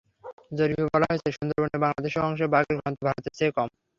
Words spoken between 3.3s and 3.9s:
চেয়ে কম।